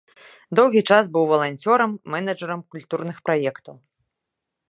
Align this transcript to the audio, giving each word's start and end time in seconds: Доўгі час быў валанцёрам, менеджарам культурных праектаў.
Доўгі 0.59 0.81
час 0.93 1.09
быў 1.17 1.27
валанцёрам, 1.31 1.91
менеджарам 2.15 2.61
культурных 2.77 3.17
праектаў. 3.29 3.75